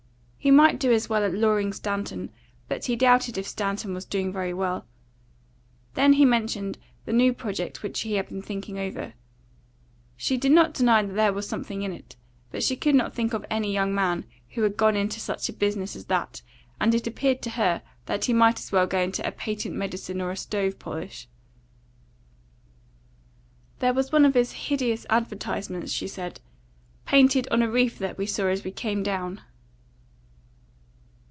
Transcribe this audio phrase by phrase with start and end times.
[0.43, 2.31] He might do as well as Loring Stanton,
[2.67, 4.87] but he doubted if Stanton was doing very well.
[5.93, 9.13] Then he mentioned the new project which he had been thinking over.
[10.17, 12.15] She did not deny that there was something in it,
[12.49, 14.25] but she could not think of any young man
[14.55, 16.41] who had gone into such a business as that,
[16.79, 20.19] and it appeared to her that he might as well go into a patent medicine
[20.19, 21.27] or a stove polish.
[23.77, 26.39] "There was one of his hideous advertisements," she said,
[27.05, 29.41] "painted on a reef that we saw as we came down."